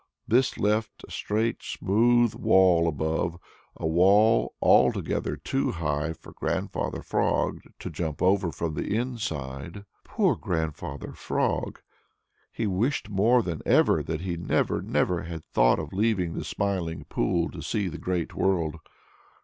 This 0.27 0.57
left 0.57 1.03
a 1.07 1.11
straight, 1.11 1.61
smooth 1.61 2.33
wall 2.33 2.87
up 2.87 2.95
above, 2.95 3.37
a 3.75 3.85
wall 3.85 4.55
altogether 4.59 5.35
too 5.37 5.73
high 5.73 6.13
for 6.13 6.33
Grandfather 6.33 7.03
Frog 7.03 7.59
to 7.77 7.91
jump 7.91 8.19
over 8.19 8.51
from 8.51 8.73
the 8.73 8.95
inside. 8.97 9.85
Poor 10.03 10.29
old 10.29 10.41
Grandfather 10.41 11.11
Frog! 11.13 11.81
He 12.51 12.65
wished 12.65 13.11
more 13.11 13.43
than 13.43 13.61
ever 13.63 14.01
that 14.01 14.21
he 14.21 14.37
never, 14.37 14.81
never 14.81 15.21
had 15.21 15.45
thought 15.45 15.77
of 15.77 15.93
leaving 15.93 16.33
the 16.33 16.43
Smiling 16.45 17.03
Pool 17.03 17.51
to 17.51 17.61
see 17.61 17.87
the 17.87 17.99
Great 17.99 18.33
World. 18.33 18.77